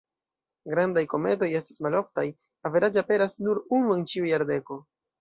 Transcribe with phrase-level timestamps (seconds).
[0.71, 2.25] Grandaj kometoj estas maloftaj,
[2.73, 4.85] averaĝe aperas nur unu en ĉiu jardeko.